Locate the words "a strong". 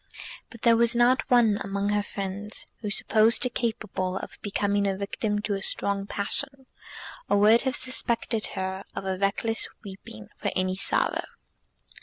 5.53-6.07